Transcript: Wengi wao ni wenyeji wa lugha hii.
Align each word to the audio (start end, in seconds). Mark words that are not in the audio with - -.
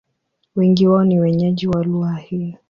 Wengi 0.55 0.87
wao 0.87 1.03
ni 1.03 1.19
wenyeji 1.19 1.67
wa 1.67 1.83
lugha 1.83 2.15
hii. 2.15 2.57